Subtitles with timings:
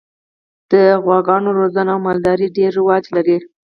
[0.71, 0.73] د
[1.03, 3.37] غواګانو روزنه او مالداري ډېر رواج لري.